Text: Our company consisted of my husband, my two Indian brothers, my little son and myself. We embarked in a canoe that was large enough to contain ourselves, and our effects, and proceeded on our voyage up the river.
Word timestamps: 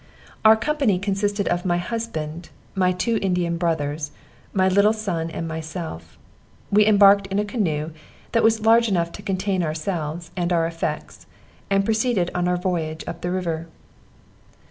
Our 0.43 0.55
company 0.55 0.97
consisted 0.97 1.47
of 1.49 1.63
my 1.63 1.77
husband, 1.77 2.49
my 2.73 2.91
two 2.91 3.19
Indian 3.21 3.57
brothers, 3.57 4.09
my 4.51 4.67
little 4.67 4.93
son 4.93 5.29
and 5.29 5.47
myself. 5.47 6.17
We 6.71 6.87
embarked 6.87 7.27
in 7.27 7.37
a 7.37 7.45
canoe 7.45 7.91
that 8.31 8.41
was 8.41 8.65
large 8.65 8.89
enough 8.89 9.11
to 9.11 9.21
contain 9.21 9.61
ourselves, 9.61 10.31
and 10.35 10.51
our 10.51 10.65
effects, 10.65 11.27
and 11.69 11.85
proceeded 11.85 12.31
on 12.33 12.47
our 12.47 12.57
voyage 12.57 13.03
up 13.05 13.21
the 13.21 13.29
river. 13.29 13.67